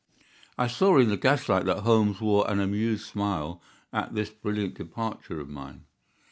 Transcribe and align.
I 0.57 0.65
saw 0.65 0.97
in 0.97 1.09
the 1.09 1.15
gaslight 1.15 1.65
that 1.65 1.81
Holmes 1.81 2.19
wore 2.21 2.49
an 2.49 2.59
amused 2.59 3.05
smile 3.05 3.61
at 3.93 4.15
this 4.15 4.31
brilliant 4.31 4.73
departure 4.73 5.39
of 5.39 5.47
mine. 5.47 5.83